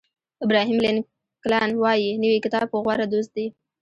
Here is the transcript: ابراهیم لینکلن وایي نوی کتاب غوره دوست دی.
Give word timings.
ابراهیم 0.45 0.77
لینکلن 0.85 1.69
وایي 1.81 2.09
نوی 2.23 2.37
کتاب 2.45 2.67
غوره 2.85 3.05
دوست 3.13 3.31
دی. 3.35 3.45